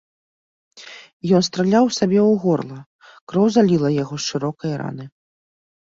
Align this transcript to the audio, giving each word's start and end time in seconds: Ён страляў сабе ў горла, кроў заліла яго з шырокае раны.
Ён 1.41 1.45
страляў 1.49 1.85
сабе 1.99 2.19
ў 2.31 2.41
горла, 2.47 2.79
кроў 3.33 3.47
заліла 3.61 3.89
яго 4.01 4.15
з 4.23 4.31
шырокае 4.33 4.75
раны. 4.85 5.05